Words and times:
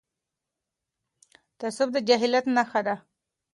تعصب 1.59 1.87
د 1.95 1.97
جهالت 2.07 2.45
نښه 2.55 2.81
ده.. 2.87 2.95